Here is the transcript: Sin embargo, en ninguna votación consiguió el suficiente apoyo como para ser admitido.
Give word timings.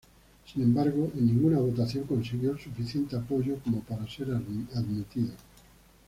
Sin 0.51 0.63
embargo, 0.63 1.11
en 1.15 1.27
ninguna 1.27 1.59
votación 1.59 2.05
consiguió 2.07 2.53
el 2.53 2.59
suficiente 2.59 3.15
apoyo 3.17 3.59
como 3.63 3.81
para 3.81 4.09
ser 4.09 4.31
admitido. 4.31 5.33